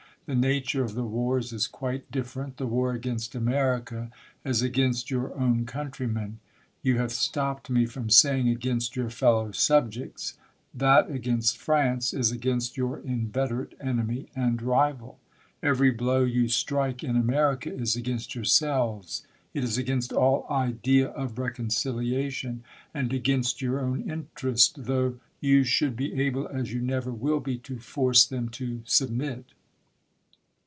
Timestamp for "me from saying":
7.69-8.47